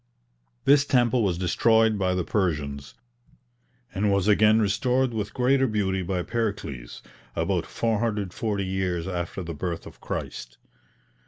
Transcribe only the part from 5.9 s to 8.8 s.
by Pericles, about 440